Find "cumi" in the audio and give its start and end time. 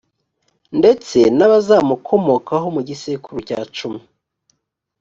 3.75-4.01